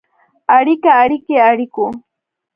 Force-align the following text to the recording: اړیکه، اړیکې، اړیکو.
اړیکه، 0.57 0.91
اړیکې، 1.03 1.35
اړیکو. 1.49 1.85